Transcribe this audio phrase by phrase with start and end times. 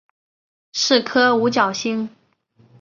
[0.73, 2.09] 是颗五角星。